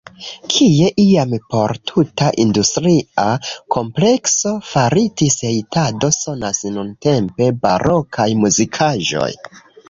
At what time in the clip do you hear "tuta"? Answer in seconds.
1.89-2.29